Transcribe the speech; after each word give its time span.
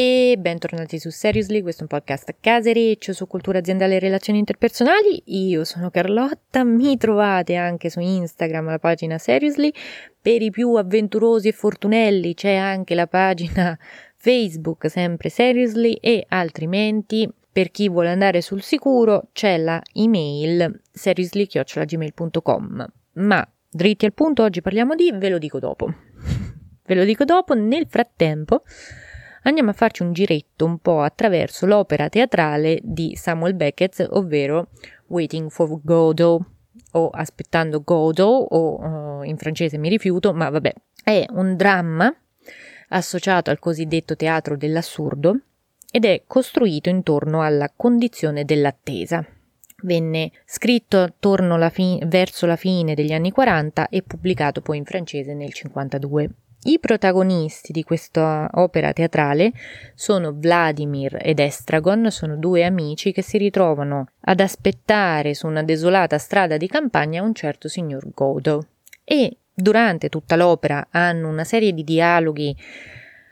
E 0.00 0.36
bentornati 0.38 1.00
su 1.00 1.10
Seriously, 1.10 1.60
questo 1.60 1.80
è 1.80 1.88
un 1.90 1.98
podcast 1.98 2.36
casereccio 2.38 3.12
su 3.12 3.26
cultura 3.26 3.58
aziendale 3.58 3.96
e 3.96 3.98
relazioni 3.98 4.38
interpersonali. 4.38 5.24
Io 5.24 5.64
sono 5.64 5.90
Carlotta, 5.90 6.62
mi 6.62 6.96
trovate 6.96 7.56
anche 7.56 7.90
su 7.90 7.98
Instagram 7.98 8.68
alla 8.68 8.78
pagina 8.78 9.18
Seriously. 9.18 9.72
Per 10.22 10.40
i 10.40 10.52
più 10.52 10.72
avventurosi 10.74 11.48
e 11.48 11.52
fortunelli 11.52 12.34
c'è 12.34 12.54
anche 12.54 12.94
la 12.94 13.08
pagina 13.08 13.76
Facebook, 14.14 14.88
sempre 14.88 15.30
Seriously, 15.30 15.94
e 15.94 16.24
altrimenti 16.28 17.28
per 17.50 17.72
chi 17.72 17.88
vuole 17.88 18.10
andare 18.10 18.40
sul 18.40 18.62
sicuro 18.62 19.30
c'è 19.32 19.56
la 19.56 19.82
email 19.94 20.80
seriously.gmail.com. 20.92 22.86
Ma 23.14 23.52
dritti 23.68 24.04
al 24.04 24.14
punto, 24.14 24.44
oggi 24.44 24.60
parliamo 24.60 24.94
di 24.94 25.10
ve 25.12 25.28
lo 25.28 25.38
dico 25.38 25.58
dopo. 25.58 25.92
ve 26.86 26.94
lo 26.94 27.02
dico 27.02 27.24
dopo, 27.24 27.54
nel 27.54 27.88
frattempo 27.88 28.62
andiamo 29.48 29.70
a 29.70 29.74
farci 29.74 30.02
un 30.02 30.12
giretto 30.12 30.64
un 30.64 30.78
po' 30.78 31.00
attraverso 31.00 31.66
l'opera 31.66 32.08
teatrale 32.08 32.78
di 32.82 33.14
Samuel 33.16 33.54
Beckett, 33.54 34.06
ovvero 34.10 34.68
Waiting 35.06 35.50
for 35.50 35.80
Godot 35.82 36.42
o 36.92 37.10
Aspettando 37.10 37.82
Godot 37.82 38.46
o 38.50 39.18
uh, 39.18 39.22
in 39.22 39.36
francese 39.36 39.78
mi 39.78 39.88
rifiuto, 39.88 40.32
ma 40.32 40.48
vabbè, 40.48 40.72
è 41.02 41.24
un 41.30 41.56
dramma 41.56 42.14
associato 42.90 43.50
al 43.50 43.58
cosiddetto 43.58 44.16
teatro 44.16 44.56
dell'assurdo 44.56 45.40
ed 45.90 46.04
è 46.04 46.22
costruito 46.26 46.88
intorno 46.88 47.42
alla 47.42 47.70
condizione 47.74 48.44
dell'attesa. 48.44 49.24
Venne 49.82 50.32
scritto 50.44 51.00
attorno 51.00 51.56
la 51.56 51.70
fi- 51.70 52.00
verso 52.04 52.46
la 52.46 52.56
fine 52.56 52.94
degli 52.94 53.12
anni 53.12 53.30
40 53.30 53.88
e 53.88 54.02
pubblicato 54.02 54.60
poi 54.60 54.78
in 54.78 54.84
francese 54.84 55.34
nel 55.34 55.52
52. 55.52 56.30
I 56.68 56.78
protagonisti 56.80 57.72
di 57.72 57.82
questa 57.82 58.46
opera 58.52 58.92
teatrale 58.92 59.52
sono 59.94 60.34
Vladimir 60.34 61.16
ed 61.18 61.38
Estragon, 61.38 62.10
sono 62.10 62.36
due 62.36 62.62
amici 62.62 63.10
che 63.10 63.22
si 63.22 63.38
ritrovano 63.38 64.08
ad 64.20 64.40
aspettare 64.40 65.32
su 65.32 65.46
una 65.46 65.62
desolata 65.62 66.18
strada 66.18 66.58
di 66.58 66.68
campagna 66.68 67.22
un 67.22 67.32
certo 67.32 67.68
signor 67.68 68.10
Godo 68.12 68.66
e 69.02 69.34
durante 69.54 70.10
tutta 70.10 70.36
l'opera 70.36 70.88
hanno 70.90 71.30
una 71.30 71.44
serie 71.44 71.72
di 71.72 71.84
dialoghi 71.84 72.54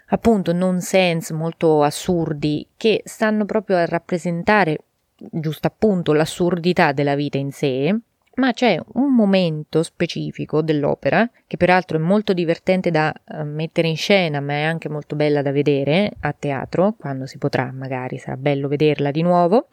appunto 0.07 0.55
nonsense 0.55 1.35
molto 1.35 1.83
assurdi 1.83 2.67
che 2.75 3.03
stanno 3.05 3.45
proprio 3.45 3.77
a 3.77 3.85
rappresentare 3.85 4.79
giusto 5.15 5.67
appunto 5.67 6.15
l'assurdità 6.15 6.93
della 6.93 7.15
vita 7.15 7.37
in 7.37 7.53
sé 7.53 7.95
ma 8.37 8.53
c'è 8.53 8.79
un 8.95 9.15
momento 9.15 9.83
specifico 9.83 10.63
dell'opera, 10.63 11.29
che 11.47 11.57
peraltro 11.57 11.97
è 11.97 12.01
molto 12.01 12.33
divertente 12.33 12.91
da 12.91 13.13
uh, 13.29 13.43
mettere 13.43 13.89
in 13.89 13.97
scena, 13.97 14.41
ma 14.41 14.55
è 14.55 14.63
anche 14.63 14.89
molto 14.89 15.17
bella 15.17 15.43
da 15.43 15.53
vedere 15.53 16.13
a 16.21 16.33
teatro, 16.33 16.95
quando 16.99 17.27
si 17.27 17.39
potrà, 17.39 17.71
magari 17.73 18.19
sarà 18.19 18.37
bello 18.37 18.69
vederla 18.69 19.11
di 19.11 19.23
nuovo. 19.23 19.69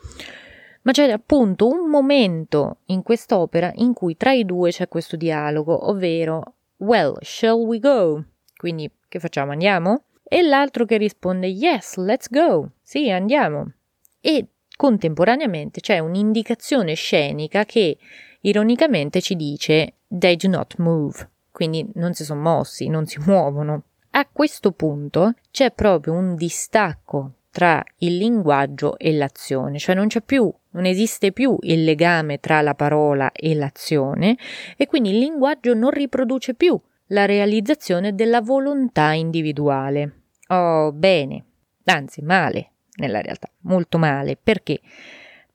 Ma 0.84 0.92
c'è 0.92 1.10
appunto 1.10 1.68
un 1.68 1.90
momento 1.90 2.78
in 2.86 3.04
quest'opera 3.04 3.72
in 3.76 3.94
cui 3.94 4.18
tra 4.18 4.34
i 4.34 4.46
due 4.46 4.72
c'è 4.72 4.88
questo 4.88 5.16
dialogo, 5.16 5.90
ovvero 5.90 6.56
Well, 6.78 7.18
shall 7.22 7.60
we 7.66 7.80
go? 7.80 8.24
Quindi 8.56 8.90
che 9.08 9.20
facciamo? 9.20 9.52
Andiamo? 9.52 10.04
E 10.24 10.42
l'altro 10.42 10.86
che 10.86 10.98
risponde 10.98 11.48
Yes, 11.48 11.96
let's 11.98 12.30
go. 12.30 12.72
Sì, 12.82 13.10
andiamo. 13.10 13.72
E 14.20 14.48
contemporaneamente 14.76 15.80
c'è 15.80 16.00
un'indicazione 16.00 16.96
scenica 16.96 17.64
che 17.64 17.98
ironicamente 18.46 19.22
ci 19.22 19.36
dice 19.36 19.96
they 20.08 20.36
do 20.36 20.48
not 20.48 20.76
move, 20.78 21.30
quindi 21.52 21.88
non 21.96 22.14
si 22.14 22.24
sono 22.24 22.42
mossi, 22.42 22.88
non 22.88 23.06
si 23.06 23.20
muovono. 23.26 23.84
A 24.12 24.28
questo 24.32 24.72
punto 24.72 25.34
c'è 25.52 25.72
proprio 25.72 26.14
un 26.14 26.36
distacco 26.36 27.34
tra 27.50 27.84
il 28.00 28.18
linguaggio 28.18 28.98
e 28.98 29.14
l'azione, 29.14 29.78
cioè 29.78 29.96
non 29.96 30.08
c'è 30.08 30.22
più, 30.22 30.52
non 30.72 30.86
esiste 30.86 31.32
più 31.32 31.56
il 31.62 31.84
legame 31.84 32.40
tra 32.40 32.62
la 32.62 32.74
parola 32.74 33.32
e 33.32 33.54
l'azione 33.54 34.38
e 34.76 34.88
quindi 34.88 35.10
il 35.10 35.20
linguaggio 35.20 35.74
non 35.74 35.92
riproduce 35.92 36.56
più 36.56 36.80
la 37.08 37.26
realizzazione 37.26 38.16
della 38.16 38.42
volontà 38.42 39.14
individuale. 39.14 40.22
Oh, 40.48 40.92
bene, 40.92 41.46
anzi 41.86 42.22
male 42.22 42.72
nella 42.96 43.22
realtà, 43.22 43.50
molto 43.62 43.98
male, 43.98 44.38
perché? 44.42 44.80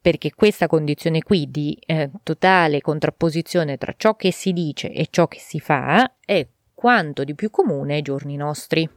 Perché 0.01 0.33
questa 0.35 0.67
condizione 0.67 1.23
qui 1.23 1.51
di 1.51 1.77
eh, 1.85 2.11
totale 2.23 2.81
contrapposizione 2.81 3.77
tra 3.77 3.95
ciò 3.97 4.15
che 4.15 4.33
si 4.33 4.53
dice 4.53 4.93
e 4.93 5.09
ciò 5.11 5.27
che 5.27 5.39
si 5.39 5.59
fa 5.59 6.15
è 6.25 6.47
quanto 6.73 7.25
di 7.25 7.35
più 7.35 7.51
comune 7.51 7.95
ai 7.95 8.03
giorni 8.03 8.37
nostri. 8.37 8.89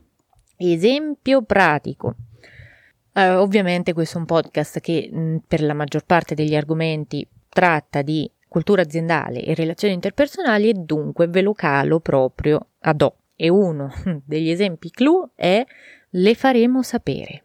Esempio 0.57 1.41
pratico. 1.41 2.15
Uh, 3.13 3.39
ovviamente 3.39 3.91
questo 3.93 4.17
è 4.17 4.19
un 4.19 4.25
podcast 4.25 4.79
che 4.79 5.09
mh, 5.11 5.37
per 5.47 5.63
la 5.63 5.73
maggior 5.73 6.05
parte 6.05 6.35
degli 6.35 6.55
argomenti 6.55 7.27
tratta 7.49 8.01
di 8.01 8.31
cultura 8.47 8.83
aziendale 8.83 9.43
e 9.43 9.53
relazioni 9.53 9.93
interpersonali 9.93 10.69
e 10.69 10.73
dunque 10.73 11.27
ve 11.27 11.41
lo 11.41 11.53
calo 11.53 11.99
proprio 11.99 12.67
ad 12.79 13.01
ho. 13.01 13.15
E 13.35 13.49
uno 13.49 13.91
degli 14.23 14.49
esempi 14.49 14.91
clou 14.91 15.31
è 15.35 15.65
le 16.11 16.35
faremo 16.35 16.83
sapere. 16.83 17.43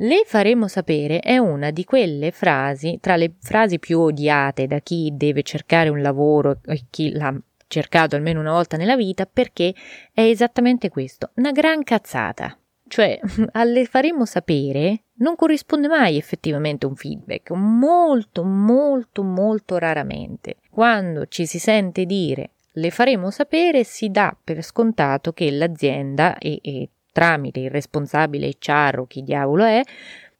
Le 0.00 0.22
faremo 0.24 0.68
sapere 0.68 1.18
è 1.18 1.38
una 1.38 1.70
di 1.70 1.84
quelle 1.84 2.30
frasi, 2.30 2.98
tra 3.00 3.16
le 3.16 3.34
frasi 3.40 3.80
più 3.80 3.98
odiate 3.98 4.68
da 4.68 4.78
chi 4.78 5.10
deve 5.12 5.42
cercare 5.42 5.88
un 5.88 6.00
lavoro 6.00 6.60
e 6.66 6.84
chi 6.88 7.10
l'ha 7.10 7.34
cercato 7.66 8.14
almeno 8.14 8.38
una 8.38 8.52
volta 8.52 8.76
nella 8.76 8.96
vita, 8.96 9.26
perché 9.26 9.74
è 10.12 10.22
esattamente 10.22 10.88
questo, 10.88 11.30
una 11.34 11.50
gran 11.50 11.82
cazzata. 11.82 12.56
Cioè, 12.86 13.18
alle 13.52 13.84
faremo 13.86 14.24
sapere 14.24 15.02
non 15.18 15.34
corrisponde 15.34 15.88
mai 15.88 16.16
effettivamente 16.16 16.86
un 16.86 16.94
feedback, 16.94 17.50
molto, 17.50 18.44
molto, 18.44 19.24
molto 19.24 19.78
raramente. 19.78 20.58
Quando 20.70 21.26
ci 21.26 21.44
si 21.44 21.58
sente 21.58 22.04
dire 22.06 22.50
le 22.78 22.90
faremo 22.90 23.30
sapere, 23.30 23.82
si 23.82 24.10
dà 24.10 24.36
per 24.42 24.62
scontato 24.62 25.32
che 25.32 25.50
l'azienda 25.50 26.38
e, 26.38 26.60
e 26.62 26.88
tramite 27.12 27.60
il 27.60 27.70
responsabile 27.70 28.54
HR 28.58 29.06
chi 29.06 29.22
diavolo 29.22 29.64
è, 29.64 29.82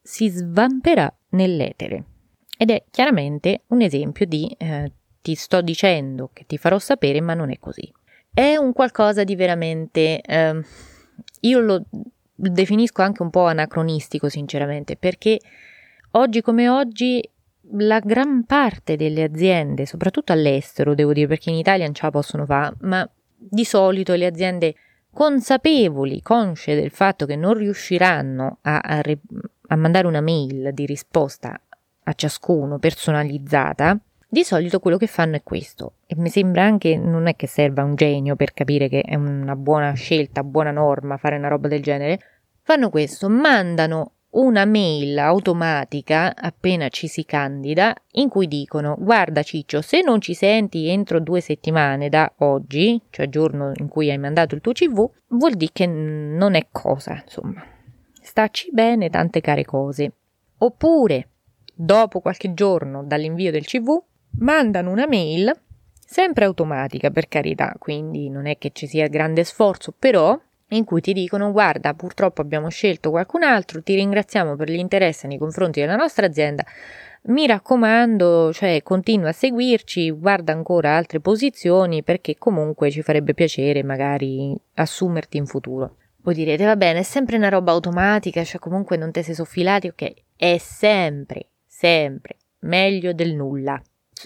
si 0.00 0.28
svamperà 0.28 1.12
nell'etere. 1.30 2.04
Ed 2.56 2.70
è 2.70 2.84
chiaramente 2.90 3.62
un 3.68 3.82
esempio 3.82 4.26
di 4.26 4.52
eh, 4.58 4.92
ti 5.22 5.34
sto 5.34 5.60
dicendo 5.60 6.30
che 6.32 6.44
ti 6.46 6.56
farò 6.56 6.78
sapere, 6.78 7.20
ma 7.20 7.34
non 7.34 7.50
è 7.50 7.58
così. 7.58 7.92
È 8.32 8.56
un 8.56 8.72
qualcosa 8.72 9.24
di 9.24 9.36
veramente... 9.36 10.20
Eh, 10.20 10.60
io 11.40 11.58
lo 11.60 11.84
definisco 12.34 13.02
anche 13.02 13.22
un 13.22 13.30
po' 13.30 13.46
anacronistico, 13.46 14.28
sinceramente, 14.28 14.96
perché 14.96 15.38
oggi 16.12 16.40
come 16.40 16.68
oggi 16.68 17.20
la 17.72 17.98
gran 18.00 18.44
parte 18.44 18.96
delle 18.96 19.24
aziende, 19.24 19.86
soprattutto 19.86 20.32
all'estero, 20.32 20.94
devo 20.94 21.12
dire, 21.12 21.26
perché 21.26 21.50
in 21.50 21.56
Italia 21.56 21.84
non 21.84 21.94
ce 21.94 22.04
la 22.04 22.10
possono 22.10 22.46
fare, 22.46 22.74
ma 22.80 23.08
di 23.36 23.64
solito 23.64 24.14
le 24.14 24.26
aziende 24.26 24.74
consapevoli, 25.12 26.22
consce 26.22 26.74
del 26.74 26.90
fatto 26.90 27.26
che 27.26 27.36
non 27.36 27.54
riusciranno 27.54 28.58
a, 28.62 28.78
a, 28.78 29.02
a 29.68 29.76
mandare 29.76 30.06
una 30.06 30.20
mail 30.20 30.70
di 30.72 30.86
risposta 30.86 31.60
a 32.04 32.12
ciascuno 32.14 32.78
personalizzata, 32.78 33.98
di 34.30 34.44
solito 34.44 34.78
quello 34.78 34.98
che 34.98 35.06
fanno 35.06 35.36
è 35.36 35.42
questo 35.42 35.94
e 36.06 36.14
mi 36.16 36.28
sembra 36.28 36.62
anche 36.62 36.96
non 36.96 37.26
è 37.26 37.36
che 37.36 37.46
serva 37.46 37.82
un 37.82 37.94
genio 37.94 38.36
per 38.36 38.52
capire 38.52 38.88
che 38.88 39.00
è 39.00 39.14
una 39.14 39.56
buona 39.56 39.92
scelta, 39.94 40.44
buona 40.44 40.70
norma 40.70 41.16
fare 41.16 41.36
una 41.36 41.48
roba 41.48 41.68
del 41.68 41.82
genere. 41.82 42.20
Fanno 42.62 42.90
questo, 42.90 43.30
mandano 43.30 44.12
una 44.30 44.66
mail 44.66 45.18
automatica 45.18 46.36
appena 46.36 46.88
ci 46.88 47.06
si 47.06 47.24
candida 47.24 47.94
in 48.12 48.28
cui 48.28 48.46
dicono 48.46 48.94
guarda 48.98 49.42
Ciccio 49.42 49.80
se 49.80 50.02
non 50.02 50.20
ci 50.20 50.34
senti 50.34 50.88
entro 50.88 51.18
due 51.18 51.40
settimane 51.40 52.10
da 52.10 52.30
oggi 52.38 53.00
cioè 53.08 53.28
giorno 53.30 53.72
in 53.76 53.88
cui 53.88 54.10
hai 54.10 54.18
mandato 54.18 54.54
il 54.54 54.60
tuo 54.60 54.72
cv 54.72 55.08
vuol 55.28 55.54
dire 55.54 55.72
che 55.72 55.86
non 55.86 56.54
è 56.54 56.66
cosa 56.70 57.20
insomma. 57.22 57.64
Staci 58.20 58.68
bene 58.70 59.08
tante 59.08 59.40
care 59.40 59.64
cose 59.64 60.12
oppure 60.58 61.28
dopo 61.74 62.20
qualche 62.20 62.52
giorno 62.52 63.04
dall'invio 63.04 63.50
del 63.50 63.64
cv 63.64 63.88
mandano 64.40 64.90
una 64.90 65.06
mail 65.06 65.50
sempre 65.94 66.44
automatica 66.44 67.10
per 67.10 67.28
carità 67.28 67.74
quindi 67.78 68.28
non 68.28 68.46
è 68.46 68.58
che 68.58 68.72
ci 68.72 68.86
sia 68.86 69.08
grande 69.08 69.44
sforzo 69.44 69.94
però 69.98 70.38
in 70.70 70.84
cui 70.84 71.00
ti 71.00 71.12
dicono 71.12 71.50
guarda 71.52 71.94
purtroppo 71.94 72.40
abbiamo 72.40 72.68
scelto 72.68 73.10
qualcun 73.10 73.42
altro, 73.42 73.82
ti 73.82 73.94
ringraziamo 73.94 74.56
per 74.56 74.68
l'interesse 74.68 75.26
nei 75.26 75.38
confronti 75.38 75.80
della 75.80 75.96
nostra 75.96 76.26
azienda, 76.26 76.64
mi 77.22 77.46
raccomando, 77.46 78.52
cioè 78.52 78.82
continua 78.82 79.30
a 79.30 79.32
seguirci, 79.32 80.10
guarda 80.10 80.52
ancora 80.52 80.96
altre 80.96 81.20
posizioni 81.20 82.02
perché 82.02 82.36
comunque 82.38 82.90
ci 82.90 83.02
farebbe 83.02 83.34
piacere 83.34 83.82
magari 83.82 84.56
assumerti 84.74 85.36
in 85.36 85.46
futuro. 85.46 85.96
Voi 86.22 86.34
direte 86.34 86.64
va 86.64 86.76
bene, 86.76 87.00
è 87.00 87.02
sempre 87.02 87.36
una 87.36 87.48
roba 87.48 87.72
automatica, 87.72 88.44
cioè 88.44 88.60
comunque 88.60 88.96
non 88.96 89.10
te 89.10 89.22
sei 89.22 89.34
soffilati, 89.34 89.88
ok, 89.88 90.12
è 90.36 90.58
sempre, 90.58 91.48
sempre 91.66 92.36
meglio 92.60 93.12
del 93.12 93.34
nulla. 93.34 93.80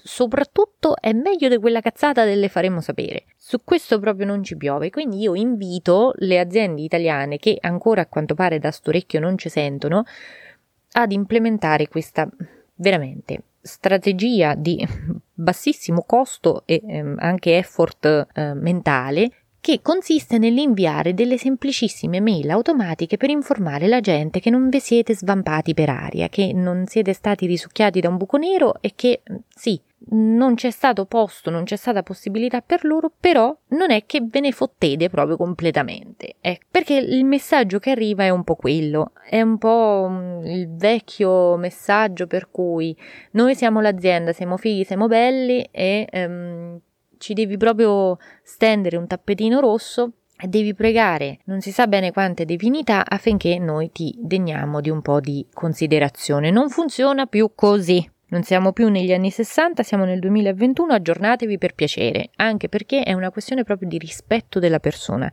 Soprattutto 0.05 0.97
è 0.99 1.13
meglio 1.13 1.49
di 1.49 1.59
quella 1.59 1.81
cazzata 1.81 2.25
delle 2.25 2.49
faremo 2.49 2.81
sapere. 2.81 3.25
Su 3.37 3.59
questo 3.65 3.99
proprio 3.99 4.27
non 4.27 4.43
ci 4.43 4.57
piove, 4.57 4.91
quindi 4.91 5.19
io 5.19 5.35
invito 5.35 6.13
le 6.17 6.39
aziende 6.39 6.83
italiane 6.83 7.39
che 7.39 7.59
ancora 7.61 8.03
a 8.03 8.07
quanto 8.07 8.35
pare 8.35 8.59
da 8.59 8.71
storecchio 8.71 9.21
non 9.21 9.37
ci 9.37 9.49
sentono 9.49 10.05
ad 10.93 11.13
implementare 11.13 11.89
questa 11.89 12.29
veramente 12.77 13.43
strategia 13.61 14.55
di 14.55 14.87
bassissimo 15.33 16.03
costo 16.03 16.63
e 16.67 16.83
ehm, 16.85 17.17
anche 17.19 17.57
effort 17.57 18.27
eh, 18.33 18.55
mentale 18.55 19.31
che 19.63 19.81
consiste 19.81 20.39
nell'inviare 20.39 21.15
delle 21.15 21.39
semplicissime 21.39 22.21
mail 22.21 22.51
automatiche 22.51 23.17
per 23.17 23.31
informare 23.31 23.87
la 23.87 24.01
gente 24.01 24.41
che 24.41 24.51
non 24.51 24.69
vi 24.69 24.81
siete 24.81 25.15
svampati 25.15 25.73
per 25.73 25.89
aria, 25.89 26.29
che 26.29 26.53
non 26.53 26.87
siete 26.89 27.13
stati 27.13 27.47
risucchiati 27.47 28.01
da 28.01 28.09
un 28.09 28.17
buco 28.17 28.39
nero 28.39 28.75
e 28.81 28.95
che 28.97 29.23
sì, 29.49 29.81
non 30.09 30.57
c'è 30.57 30.73
stato 30.73 31.05
posto, 31.05 31.49
non 31.51 31.63
c'è 31.63 31.77
stata 31.77 32.03
possibilità 32.03 32.61
per 32.61 32.85
loro, 32.85 33.13
però 33.21 33.57
non 33.69 33.93
è 33.93 34.05
che 34.05 34.21
ve 34.29 34.41
ne 34.41 34.51
fottete 34.51 35.09
proprio 35.09 35.37
completamente. 35.37 36.35
Eh, 36.41 36.59
perché 36.69 36.97
il 36.97 37.25
messaggio 37.25 37.79
che 37.79 37.93
arriva 37.93 38.25
è 38.25 38.31
un 38.31 38.43
po' 38.43 38.57
quello, 38.57 39.13
è 39.31 39.41
un 39.43 39.59
po' 39.59 40.09
mm, 40.11 40.45
il 40.45 40.75
vecchio 40.75 41.57
messaggio 41.57 42.27
per 42.27 42.51
cui 42.51 42.97
noi 43.33 43.55
siamo 43.55 43.81
l'azienda, 43.81 44.33
siamo 44.33 44.57
figli, 44.57 44.83
siamo 44.83 45.07
belli 45.07 45.69
e 45.71 46.09
ehm, 46.11 46.81
ci 47.23 47.35
devi 47.35 47.57
proprio 47.57 48.19
stendere 48.43 48.97
un 48.97 49.07
tappetino 49.07 49.61
rosso 49.61 50.15
e 50.37 50.49
devi 50.49 50.75
pregare 50.75 51.39
non 51.45 51.61
si 51.61 51.71
sa 51.71 51.87
bene 51.87 52.11
quante 52.11 52.45
divinità 52.45 53.05
affinché 53.07 53.59
noi 53.61 53.93
ti 53.93 54.13
degniamo 54.19 54.81
di 54.81 54.91
un 54.91 55.01
po' 55.01 55.21
di 55.21 55.47
considerazione. 55.55 56.51
Non 56.51 56.69
funziona 56.69 57.27
più 57.27 57.53
così. 57.55 58.05
Non 58.31 58.43
siamo 58.43 58.73
più 58.73 58.89
negli 58.89 59.13
anni 59.13 59.31
60, 59.31 59.83
siamo 59.83 60.05
nel 60.05 60.19
2021, 60.19 60.95
aggiornatevi 60.95 61.59
per 61.59 61.75
piacere, 61.75 62.31
anche 62.37 62.69
perché 62.71 63.03
è 63.03 63.13
una 63.13 63.31
questione 63.31 63.63
proprio 63.63 63.89
di 63.89 63.99
rispetto 63.99 64.59
della 64.59 64.81
persona. 64.81 65.31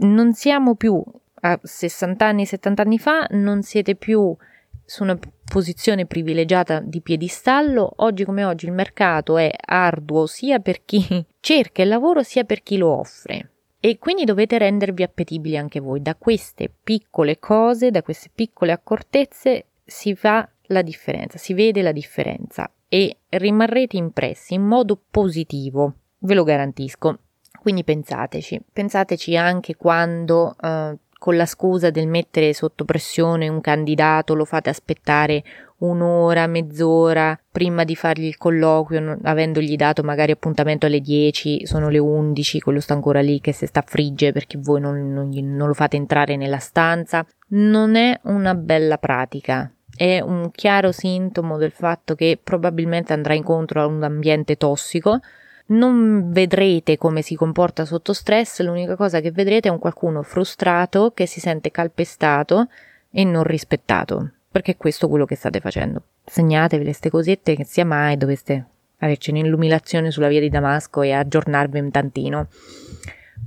Non 0.00 0.34
siamo 0.34 0.74
più 0.74 1.00
a 1.42 1.58
60 1.62 2.26
anni, 2.26 2.44
70 2.44 2.82
anni 2.82 2.98
fa, 2.98 3.24
non 3.30 3.62
siete 3.62 3.94
più 3.94 4.36
su 4.84 5.02
una 5.02 5.18
posizione 5.44 6.06
privilegiata 6.06 6.80
di 6.80 7.00
piedistallo, 7.00 7.92
oggi 7.96 8.24
come 8.24 8.44
oggi 8.44 8.66
il 8.66 8.72
mercato 8.72 9.36
è 9.38 9.50
arduo 9.58 10.26
sia 10.26 10.58
per 10.58 10.84
chi 10.84 11.24
cerca 11.40 11.82
il 11.82 11.88
lavoro 11.88 12.22
sia 12.22 12.44
per 12.44 12.62
chi 12.62 12.76
lo 12.76 12.98
offre. 12.98 13.50
E 13.80 13.98
quindi 13.98 14.24
dovete 14.24 14.56
rendervi 14.56 15.02
appetibili 15.02 15.58
anche 15.58 15.78
voi. 15.78 16.00
Da 16.00 16.14
queste 16.14 16.72
piccole 16.82 17.38
cose, 17.38 17.90
da 17.90 18.02
queste 18.02 18.30
piccole 18.34 18.72
accortezze 18.72 19.66
si 19.84 20.14
fa 20.14 20.48
la 20.68 20.80
differenza, 20.80 21.36
si 21.36 21.52
vede 21.52 21.82
la 21.82 21.92
differenza 21.92 22.70
e 22.88 23.18
rimarrete 23.28 23.96
impressi 23.96 24.54
in 24.54 24.62
modo 24.62 24.98
positivo, 25.10 25.94
ve 26.20 26.34
lo 26.34 26.44
garantisco. 26.44 27.18
Quindi 27.60 27.84
pensateci, 27.84 28.60
pensateci 28.72 29.36
anche 29.36 29.76
quando 29.76 30.54
eh, 30.60 30.96
con 31.24 31.36
la 31.36 31.46
scusa 31.46 31.88
del 31.88 32.06
mettere 32.06 32.52
sotto 32.52 32.84
pressione 32.84 33.48
un 33.48 33.62
candidato 33.62 34.34
lo 34.34 34.44
fate 34.44 34.68
aspettare 34.68 35.42
un'ora, 35.78 36.46
mezz'ora 36.46 37.40
prima 37.50 37.82
di 37.84 37.96
fargli 37.96 38.26
il 38.26 38.36
colloquio, 38.36 39.16
avendogli 39.22 39.74
dato 39.74 40.02
magari 40.02 40.32
appuntamento 40.32 40.84
alle 40.84 41.00
10, 41.00 41.64
sono 41.64 41.88
le 41.88 41.96
11, 41.96 42.60
quello 42.60 42.78
sta 42.78 42.92
ancora 42.92 43.22
lì 43.22 43.40
che 43.40 43.52
si 43.52 43.64
sta 43.64 43.80
a 43.80 43.84
frigge 43.86 44.32
perché 44.32 44.58
voi 44.58 44.82
non, 44.82 45.14
non, 45.14 45.30
non 45.30 45.66
lo 45.66 45.72
fate 45.72 45.96
entrare 45.96 46.36
nella 46.36 46.58
stanza. 46.58 47.26
Non 47.52 47.96
è 47.96 48.20
una 48.24 48.54
bella 48.54 48.98
pratica, 48.98 49.72
è 49.96 50.20
un 50.20 50.50
chiaro 50.50 50.92
sintomo 50.92 51.56
del 51.56 51.72
fatto 51.72 52.14
che 52.14 52.38
probabilmente 52.42 53.14
andrà 53.14 53.32
incontro 53.32 53.80
a 53.80 53.86
un 53.86 54.02
ambiente 54.02 54.56
tossico 54.56 55.20
non 55.66 56.30
vedrete 56.30 56.98
come 56.98 57.22
si 57.22 57.34
comporta 57.34 57.84
sotto 57.84 58.12
stress, 58.12 58.60
l'unica 58.60 58.96
cosa 58.96 59.20
che 59.20 59.30
vedrete 59.30 59.68
è 59.68 59.72
un 59.72 59.78
qualcuno 59.78 60.22
frustrato 60.22 61.12
che 61.14 61.26
si 61.26 61.40
sente 61.40 61.70
calpestato 61.70 62.68
e 63.10 63.24
non 63.24 63.44
rispettato, 63.44 64.30
perché 64.50 64.72
è 64.72 64.76
questo 64.76 65.08
quello 65.08 65.24
che 65.24 65.36
state 65.36 65.60
facendo. 65.60 66.02
Segnatevi 66.24 66.84
queste 66.84 67.10
cosette 67.10 67.54
che 67.54 67.64
sia 67.64 67.84
mai 67.84 68.16
doveste 68.16 68.66
averci 68.98 69.30
un'illuminazione 69.30 70.10
sulla 70.10 70.28
via 70.28 70.40
di 70.40 70.48
Damasco 70.48 71.02
e 71.02 71.12
aggiornarvi 71.12 71.78
un 71.78 71.90
tantino 71.90 72.48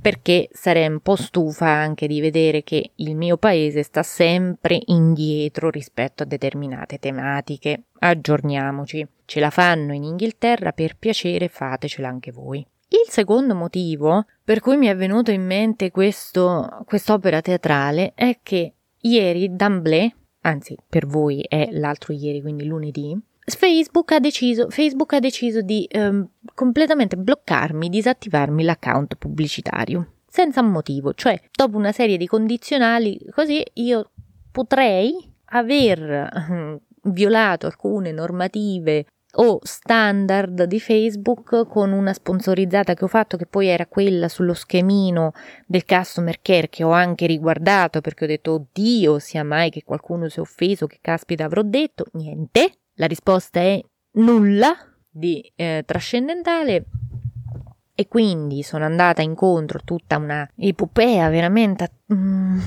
perché 0.01 0.49
sarei 0.51 0.87
un 0.87 0.99
po' 0.99 1.15
stufa 1.15 1.67
anche 1.67 2.07
di 2.07 2.21
vedere 2.21 2.63
che 2.63 2.91
il 2.95 3.15
mio 3.15 3.37
paese 3.37 3.83
sta 3.83 4.03
sempre 4.03 4.79
indietro 4.85 5.69
rispetto 5.69 6.23
a 6.23 6.25
determinate 6.25 6.97
tematiche. 6.97 7.83
Aggiorniamoci. 7.99 9.07
Ce 9.25 9.39
la 9.39 9.49
fanno 9.49 9.93
in 9.93 10.03
Inghilterra, 10.03 10.71
per 10.71 10.97
piacere 10.97 11.49
fatecela 11.49 12.07
anche 12.07 12.31
voi. 12.31 12.65
Il 12.89 13.09
secondo 13.09 13.53
motivo 13.53 14.25
per 14.47 14.61
cui 14.61 14.77
mi 14.77 14.87
è 14.87 14.95
venuto 14.95 15.31
in 15.31 15.45
mente 15.45 15.91
questo, 15.91 16.83
quest'opera 16.85 17.41
teatrale 17.41 18.13
è 18.15 18.39
che 18.41 18.75
ieri 19.01 19.53
d'Amblè, 19.53 20.09
anzi 20.43 20.77
per 20.87 21.05
voi 21.05 21.41
è 21.45 21.67
l'altro 21.71 22.13
ieri, 22.13 22.41
quindi 22.41 22.63
lunedì, 22.63 23.13
Facebook 23.55 24.11
ha 24.11 24.19
deciso, 24.19 24.69
Facebook 24.69 25.13
ha 25.13 25.19
deciso 25.19 25.61
di 25.61 25.87
ehm, 25.89 26.27
completamente 26.53 27.15
bloccarmi, 27.15 27.89
disattivarmi 27.89 28.63
l'account 28.63 29.15
pubblicitario 29.15 30.11
senza 30.29 30.61
motivo, 30.61 31.13
cioè 31.13 31.39
dopo 31.51 31.77
una 31.77 31.91
serie 31.91 32.17
di 32.17 32.27
condizionali 32.27 33.19
così 33.31 33.63
io 33.75 34.11
potrei 34.51 35.33
aver 35.45 36.29
ehm, 36.49 36.79
violato 37.03 37.65
alcune 37.65 38.11
normative 38.11 39.05
o 39.39 39.59
standard 39.63 40.63
di 40.63 40.79
Facebook 40.79 41.67
con 41.67 41.91
una 41.91 42.13
sponsorizzata 42.13 42.93
che 42.93 43.03
ho 43.03 43.07
fatto 43.07 43.37
che 43.37 43.45
poi 43.45 43.67
era 43.67 43.85
quella 43.85 44.27
sullo 44.29 44.53
schemino 44.53 45.31
del 45.65 45.85
customer 45.85 46.39
care 46.41 46.69
che 46.69 46.83
ho 46.83 46.91
anche 46.91 47.25
riguardato 47.25 48.01
perché 48.01 48.25
ho 48.25 48.27
detto 48.27 48.53
oddio 48.53 49.19
sia 49.19 49.43
mai 49.43 49.69
che 49.69 49.83
qualcuno 49.83 50.27
si 50.29 50.37
è 50.37 50.41
offeso 50.41 50.87
che 50.87 50.99
caspita 51.01 51.45
avrò 51.45 51.61
detto? 51.61 52.05
Niente 52.13 52.71
la 52.97 53.07
risposta 53.07 53.59
è 53.59 53.81
nulla 54.13 54.75
di 55.09 55.51
eh, 55.55 55.83
trascendentale 55.85 56.85
e 57.95 58.07
quindi 58.07 58.61
sono 58.61 58.85
andata 58.85 59.23
incontro 59.23 59.79
tutta 59.83 60.17
una 60.17 60.47
epopea 60.55 61.29
veramente 61.29 61.91
mm, 62.13 62.59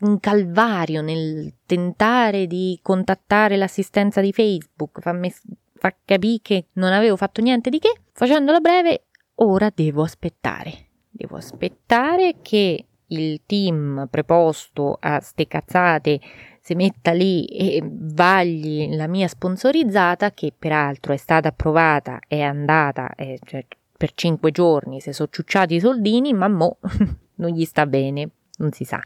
un 0.00 0.20
calvario 0.20 1.00
nel 1.00 1.54
tentare 1.64 2.46
di 2.46 2.78
contattare 2.82 3.56
l'assistenza 3.56 4.20
di 4.20 4.32
Facebook, 4.32 5.00
fammi 5.00 5.32
fa 5.74 5.94
capire 6.04 6.38
che 6.42 6.66
non 6.74 6.92
avevo 6.92 7.16
fatto 7.16 7.40
niente 7.40 7.70
di 7.70 7.78
che. 7.78 7.92
Facendola 8.12 8.60
breve, 8.60 9.06
ora 9.36 9.70
devo 9.74 10.02
aspettare. 10.02 10.90
Devo 11.08 11.36
aspettare 11.36 12.36
che 12.42 12.86
il 13.12 13.42
team 13.46 14.06
preposto 14.10 14.96
a 15.00 15.20
ste 15.20 15.46
cazzate 15.46 16.20
si 16.60 16.74
metta 16.74 17.12
lì 17.12 17.44
e 17.46 17.82
vagli 17.84 18.94
la 18.94 19.08
mia 19.08 19.26
sponsorizzata, 19.26 20.30
che 20.30 20.52
peraltro 20.56 21.12
è 21.12 21.16
stata 21.16 21.48
approvata, 21.48 22.20
è 22.26 22.40
andata 22.40 23.14
eh, 23.16 23.38
cioè, 23.44 23.66
per 23.96 24.12
cinque 24.14 24.52
giorni, 24.52 25.00
si 25.00 25.12
sono 25.12 25.28
ciucciati 25.30 25.74
i 25.74 25.80
soldini, 25.80 26.32
ma 26.32 26.48
mo 26.48 26.78
non 27.36 27.50
gli 27.50 27.64
sta 27.64 27.86
bene, 27.86 28.30
non 28.58 28.70
si 28.70 28.84
sa. 28.84 29.00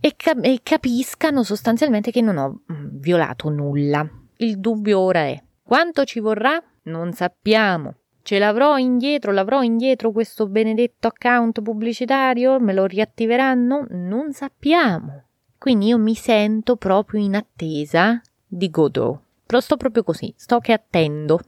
E, 0.00 0.14
cap- 0.16 0.44
e 0.44 0.58
capiscano 0.62 1.44
sostanzialmente 1.44 2.10
che 2.10 2.20
non 2.20 2.36
ho 2.36 2.62
mm, 2.72 2.98
violato 2.98 3.48
nulla. 3.48 4.06
Il 4.38 4.58
dubbio 4.58 4.98
ora 4.98 5.20
è 5.20 5.40
quanto 5.62 6.04
ci 6.04 6.18
vorrà? 6.18 6.60
Non 6.84 7.12
sappiamo. 7.12 7.94
Ce 8.24 8.38
l'avrò 8.38 8.78
indietro, 8.78 9.32
l'avrò 9.32 9.60
indietro 9.60 10.10
questo 10.10 10.46
benedetto 10.46 11.08
account 11.08 11.60
pubblicitario? 11.60 12.58
Me 12.58 12.72
lo 12.72 12.86
riattiveranno? 12.86 13.84
Non 13.90 14.32
sappiamo. 14.32 15.24
Quindi 15.58 15.88
io 15.88 15.98
mi 15.98 16.14
sento 16.14 16.76
proprio 16.76 17.20
in 17.20 17.34
attesa 17.34 18.18
di 18.46 18.70
Godot. 18.70 19.20
Però 19.44 19.60
sto 19.60 19.76
proprio 19.76 20.04
così, 20.04 20.32
sto 20.38 20.58
che 20.60 20.72
attendo. 20.72 21.38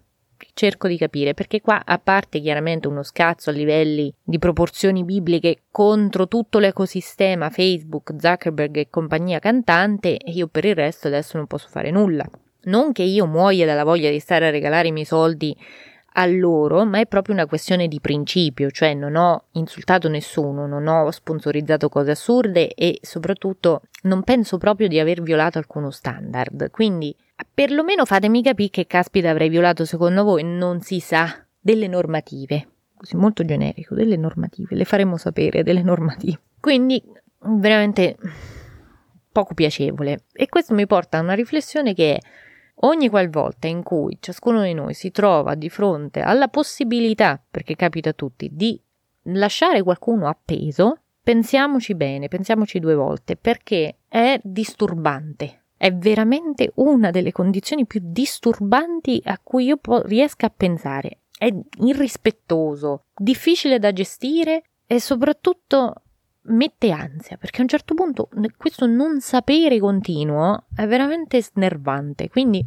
Cerco 0.52 0.87
di 0.87 0.99
capire 0.99 1.33
perché 1.33 1.62
qua, 1.62 1.80
a 1.83 1.99
parte 1.99 2.40
chiaramente 2.40 2.88
uno 2.88 3.02
scazzo 3.02 3.49
a 3.49 3.54
livelli 3.54 4.12
di 4.23 4.38
proporzioni 4.38 5.02
bibliche 5.02 5.62
contro 5.71 6.28
tutto 6.28 6.59
l'ecosistema 6.59 7.49
Facebook, 7.49 8.16
Zuckerberg 8.18 8.76
e 8.76 8.90
compagnia 8.90 9.38
cantante, 9.38 10.18
io 10.26 10.47
per 10.47 10.66
il 10.66 10.75
resto 10.75 11.06
adesso 11.06 11.38
non 11.38 11.47
posso 11.47 11.68
fare 11.71 11.90
nulla. 11.90 12.28
Non 12.64 12.92
che 12.92 13.02
io 13.02 13.25
muoia 13.25 13.64
dalla 13.64 13.85
voglia 13.85 14.11
di 14.11 14.18
stare 14.18 14.49
a 14.49 14.50
regalare 14.50 14.88
i 14.88 14.92
miei 14.92 15.06
soldi 15.06 15.56
a 16.18 16.26
loro, 16.26 16.85
ma 16.85 16.99
è 16.99 17.06
proprio 17.06 17.35
una 17.35 17.46
questione 17.46 17.88
di 17.88 18.00
principio, 18.00 18.70
cioè 18.70 18.94
non 18.94 19.16
ho 19.16 19.44
insultato 19.52 20.08
nessuno, 20.08 20.66
non 20.66 20.87
ho 20.87 21.11
sponsorizzato 21.11 21.88
cose 21.88 22.12
assurde 22.12 22.73
e 22.73 22.99
soprattutto 23.02 23.82
non 24.02 24.23
penso 24.23 24.56
proprio 24.56 24.88
di 24.88 24.99
aver 24.99 25.20
violato 25.20 25.58
alcuno 25.58 25.90
standard. 25.90 26.70
Quindi 26.70 27.14
perlomeno 27.52 28.06
fatemi 28.06 28.42
capire 28.42 28.70
che 28.70 28.87
caspita 28.87 29.28
avrei 29.28 29.50
violato 29.50 29.85
secondo 29.85 30.25
voi, 30.25 30.42
non 30.42 30.80
si 30.80 31.00
sa, 31.00 31.44
delle 31.61 31.87
normative. 31.87 32.68
Così 32.96 33.14
molto 33.16 33.44
generico, 33.44 33.94
delle 33.94 34.16
normative, 34.16 34.75
le 34.75 34.85
faremo 34.85 35.18
sapere 35.18 35.62
delle 35.62 35.82
normative. 35.82 36.40
Quindi 36.58 37.02
veramente 37.40 38.16
poco 39.30 39.52
piacevole. 39.52 40.25
E 40.32 40.49
questo 40.49 40.73
mi 40.73 40.87
porta 40.87 41.18
a 41.18 41.20
una 41.20 41.35
riflessione 41.35 41.92
che 41.92 42.14
è 42.14 42.20
Ogni 42.80 43.09
qualvolta 43.09 43.66
in 43.68 43.83
cui 43.83 44.18
ciascuno 44.21 44.62
di 44.62 44.75
noi 44.75 44.92
si 44.92 45.11
trova 45.11 45.54
di 45.54 45.71
fronte 45.71 46.21
alla 46.21 46.49
possibilità, 46.49 47.42
perché 47.50 47.75
capita 47.75 48.11
a 48.11 48.14
tutti, 48.14 48.50
di 48.52 48.78
lasciare 49.25 49.83
qualcuno 49.83 50.28
appeso, 50.28 51.00
pensiamoci 51.23 51.95
bene, 51.95 52.28
pensiamoci 52.28 52.78
due 52.78 52.95
volte, 52.95 53.37
perché 53.37 54.00
è 54.09 54.38
disturbante. 54.42 55.62
È 55.76 55.92
veramente 55.92 56.73
una 56.76 57.11
delle 57.11 57.33
condizioni 57.33 57.87
più 57.87 58.00
disturbanti 58.02 59.21
a 59.25 59.38
cui 59.42 59.64
io 59.64 59.76
po- 59.78 60.02
riesca 60.02 60.47
a 60.47 60.52
pensare. 60.54 61.21
È 61.37 61.52
irrispettoso, 61.80 63.06
difficile 63.14 63.78
da 63.78 63.92
gestire 63.92 64.62
e 64.87 65.00
soprattutto 65.00 66.02
mette 66.47 66.91
ansia, 66.91 67.37
perché 67.37 67.59
a 67.59 67.62
un 67.62 67.69
certo 67.69 67.95
punto 67.95 68.29
questo 68.57 68.87
non 68.87 69.21
sapere 69.21 69.79
continuo 69.79 70.65
è 70.75 70.87
veramente 70.87 71.43
snervante. 71.43 72.29
Quindi, 72.29 72.65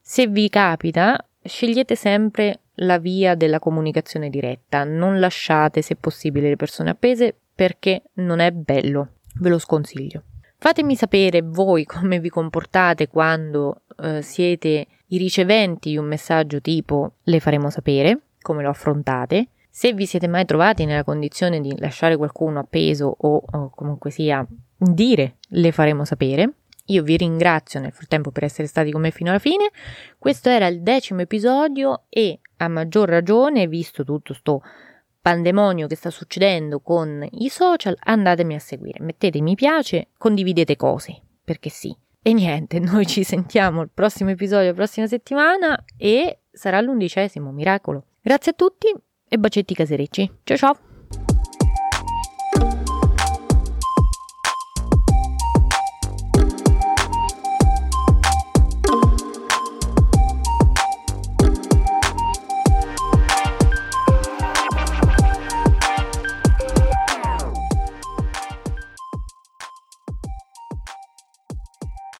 se 0.00 0.26
vi 0.26 0.48
capita, 0.48 1.22
scegliete 1.42 1.94
sempre 1.94 2.60
la 2.80 2.98
via 2.98 3.34
della 3.34 3.58
comunicazione 3.58 4.30
diretta, 4.30 4.84
non 4.84 5.18
lasciate 5.18 5.82
se 5.82 5.96
possibile 5.96 6.48
le 6.48 6.56
persone 6.56 6.90
appese 6.90 7.34
perché 7.54 8.02
non 8.14 8.38
è 8.38 8.50
bello, 8.52 9.14
ve 9.40 9.48
lo 9.48 9.58
sconsiglio. 9.58 10.22
Fatemi 10.56 10.96
sapere 10.96 11.42
voi 11.42 11.84
come 11.86 12.20
vi 12.20 12.28
comportate 12.28 13.08
quando 13.08 13.82
eh, 14.00 14.22
siete 14.22 14.86
i 15.08 15.18
riceventi 15.18 15.90
di 15.90 15.96
un 15.96 16.06
messaggio 16.06 16.60
tipo 16.60 17.14
le 17.22 17.40
faremo 17.40 17.70
sapere, 17.70 18.20
come 18.40 18.62
lo 18.62 18.70
affrontate 18.70 19.48
se 19.78 19.92
vi 19.92 20.06
siete 20.06 20.26
mai 20.26 20.44
trovati 20.44 20.84
nella 20.86 21.04
condizione 21.04 21.60
di 21.60 21.72
lasciare 21.78 22.16
qualcuno 22.16 22.58
appeso 22.58 23.14
o, 23.16 23.40
o 23.48 23.70
comunque 23.70 24.10
sia 24.10 24.44
dire 24.76 25.36
le 25.50 25.70
faremo 25.70 26.04
sapere, 26.04 26.52
io 26.86 27.04
vi 27.04 27.16
ringrazio 27.16 27.78
nel 27.78 27.92
frattempo 27.92 28.32
per 28.32 28.42
essere 28.42 28.66
stati 28.66 28.90
con 28.90 29.02
me 29.02 29.12
fino 29.12 29.30
alla 29.30 29.38
fine. 29.38 29.70
Questo 30.18 30.48
era 30.48 30.66
il 30.66 30.82
decimo 30.82 31.20
episodio 31.20 32.06
e 32.08 32.40
a 32.56 32.66
maggior 32.66 33.08
ragione, 33.08 33.68
visto 33.68 34.02
tutto 34.02 34.34
sto 34.34 34.62
pandemonio 35.20 35.86
che 35.86 35.94
sta 35.94 36.10
succedendo 36.10 36.80
con 36.80 37.24
i 37.30 37.48
social, 37.48 37.96
andatemi 38.00 38.56
a 38.56 38.58
seguire, 38.58 39.04
mettete 39.04 39.40
mi 39.40 39.54
piace, 39.54 40.08
condividete 40.18 40.74
cose, 40.74 41.22
perché 41.44 41.68
sì. 41.68 41.96
E 42.20 42.32
niente, 42.32 42.80
noi 42.82 43.06
ci 43.06 43.22
sentiamo 43.22 43.82
al 43.82 43.90
prossimo 43.94 44.30
episodio, 44.30 44.70
la 44.70 44.74
prossima 44.74 45.06
settimana 45.06 45.84
e 45.96 46.40
sarà 46.50 46.80
l'undicesimo, 46.80 47.52
miracolo. 47.52 48.06
Grazie 48.20 48.50
a 48.50 48.54
tutti 48.56 48.92
e 49.28 49.38
bacetti 49.38 49.74
caserecci. 49.74 50.30
Ciao 50.44 50.56
ciao! 50.56 50.78